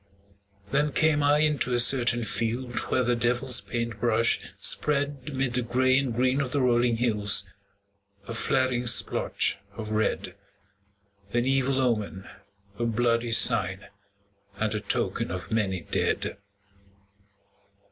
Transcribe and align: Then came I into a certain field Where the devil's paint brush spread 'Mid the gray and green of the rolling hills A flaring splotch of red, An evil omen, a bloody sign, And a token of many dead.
Then 0.71 0.93
came 0.93 1.21
I 1.21 1.37
into 1.41 1.75
a 1.75 1.79
certain 1.79 2.23
field 2.23 2.79
Where 2.89 3.03
the 3.03 3.15
devil's 3.15 3.61
paint 3.61 3.99
brush 3.99 4.39
spread 4.57 5.31
'Mid 5.31 5.53
the 5.53 5.61
gray 5.61 5.95
and 5.99 6.11
green 6.11 6.41
of 6.41 6.51
the 6.51 6.59
rolling 6.61 6.97
hills 6.97 7.43
A 8.27 8.33
flaring 8.33 8.87
splotch 8.87 9.59
of 9.77 9.91
red, 9.91 10.33
An 11.33 11.45
evil 11.45 11.79
omen, 11.79 12.27
a 12.79 12.85
bloody 12.85 13.31
sign, 13.31 13.89
And 14.55 14.73
a 14.73 14.79
token 14.81 15.29
of 15.29 15.51
many 15.51 15.81
dead. 15.81 16.35